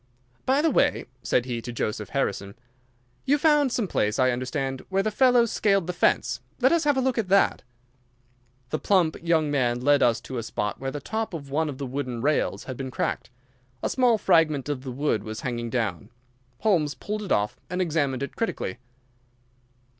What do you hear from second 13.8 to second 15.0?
A small fragment of the